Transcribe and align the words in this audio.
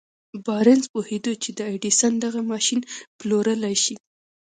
بارنس 0.45 0.83
پوهېده 0.93 1.33
چې 1.43 1.49
د 1.57 1.59
ايډېسن 1.71 2.13
دغه 2.23 2.41
ماشين 2.51 2.79
پلورلای 3.17 3.75
شي. 3.83 3.95